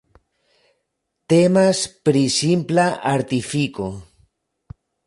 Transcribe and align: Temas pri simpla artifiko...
Temas 1.33 1.83
pri 2.09 2.25
simpla 2.39 2.89
artifiko... 3.15 3.93